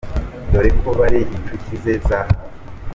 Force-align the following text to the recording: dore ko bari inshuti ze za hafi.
dore 0.51 0.71
ko 0.81 0.89
bari 0.99 1.19
inshuti 1.35 1.71
ze 1.83 1.93
za 2.07 2.19
hafi. 2.25 2.35